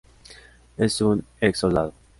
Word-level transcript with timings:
Es 0.77 0.99
un 1.01 1.23
ex-soldado. 1.41 1.93